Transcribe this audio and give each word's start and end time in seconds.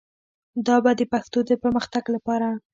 دا 0.65 0.75
به 0.83 0.91
د 0.99 1.01
پښتو 1.11 1.39
د 1.49 1.51
پرمختګ 1.63 2.03
لپاره 2.15 2.47